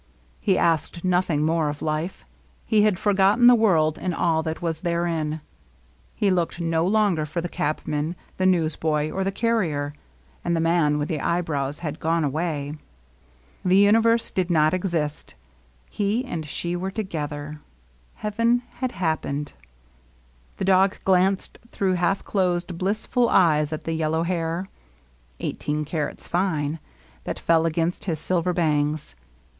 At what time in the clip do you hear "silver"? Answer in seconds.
28.17-28.51